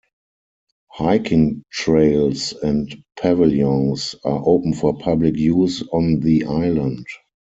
[0.89, 7.05] Hiking trails and pavilions are open for public use on the island.